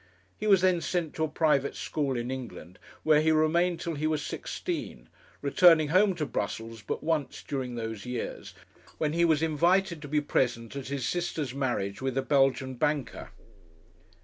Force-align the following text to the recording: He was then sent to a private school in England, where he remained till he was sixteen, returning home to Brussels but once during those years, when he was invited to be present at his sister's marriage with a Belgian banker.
He 0.35 0.47
was 0.47 0.61
then 0.61 0.81
sent 0.81 1.13
to 1.13 1.23
a 1.23 1.27
private 1.27 1.75
school 1.75 2.17
in 2.17 2.31
England, 2.31 2.79
where 3.03 3.21
he 3.21 3.31
remained 3.31 3.79
till 3.79 3.93
he 3.93 4.07
was 4.07 4.23
sixteen, 4.25 5.09
returning 5.43 5.89
home 5.89 6.15
to 6.15 6.25
Brussels 6.25 6.81
but 6.81 7.03
once 7.03 7.43
during 7.47 7.75
those 7.75 8.03
years, 8.03 8.55
when 8.97 9.13
he 9.13 9.25
was 9.25 9.43
invited 9.43 10.01
to 10.01 10.07
be 10.07 10.19
present 10.19 10.75
at 10.75 10.87
his 10.87 11.07
sister's 11.07 11.53
marriage 11.53 12.01
with 12.01 12.17
a 12.17 12.23
Belgian 12.23 12.73
banker. 12.73 13.29